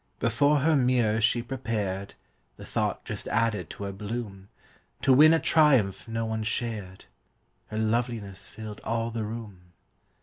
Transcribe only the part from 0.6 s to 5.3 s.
her mirror she prepared (The thought just added to her bloom) To